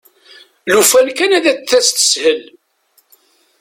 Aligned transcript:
Lufan 0.75 1.07
kan 1.17 1.31
ad 1.37 1.43
d-tas 1.55 1.87
teshel! 1.89 2.41